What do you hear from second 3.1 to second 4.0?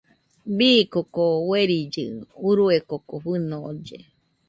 fɨnolle.